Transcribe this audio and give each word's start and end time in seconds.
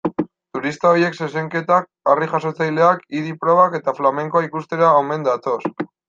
Turista 0.57 0.91
horiek 0.91 1.17
zezenketak, 1.25 1.85
harri-jasotzaileak, 2.13 3.03
idi-probak 3.19 3.75
eta 3.81 3.93
flamenkoa 3.99 4.43
ikustera 4.47 4.89
omen 5.03 5.29
datoz. 5.29 5.59